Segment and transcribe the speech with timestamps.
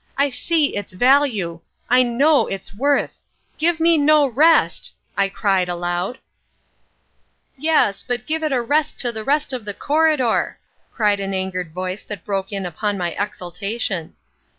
[0.17, 1.59] I see its value!
[1.87, 3.21] I know its worth!
[3.59, 6.17] Give me no rest," I cried aloud—
[7.55, 10.57] "Yes, but give a rest to the rest of the corridor!"
[10.91, 14.15] cried an angered voice that broke in upon my exultation.